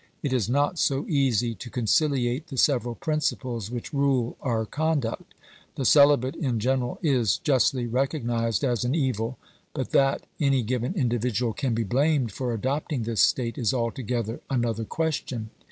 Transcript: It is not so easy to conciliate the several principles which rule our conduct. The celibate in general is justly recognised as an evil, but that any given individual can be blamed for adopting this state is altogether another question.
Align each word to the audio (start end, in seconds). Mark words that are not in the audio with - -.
It 0.23 0.33
is 0.33 0.49
not 0.49 0.79
so 0.79 1.05
easy 1.07 1.53
to 1.53 1.69
conciliate 1.69 2.47
the 2.47 2.57
several 2.57 2.95
principles 2.95 3.69
which 3.69 3.93
rule 3.93 4.35
our 4.41 4.65
conduct. 4.65 5.35
The 5.75 5.85
celibate 5.85 6.35
in 6.35 6.59
general 6.59 6.97
is 7.03 7.37
justly 7.37 7.85
recognised 7.85 8.63
as 8.63 8.83
an 8.83 8.95
evil, 8.95 9.37
but 9.75 9.91
that 9.91 10.23
any 10.39 10.63
given 10.63 10.95
individual 10.95 11.53
can 11.53 11.75
be 11.75 11.83
blamed 11.83 12.31
for 12.31 12.51
adopting 12.51 13.03
this 13.03 13.21
state 13.21 13.59
is 13.59 13.75
altogether 13.75 14.41
another 14.49 14.85
question. 14.85 15.51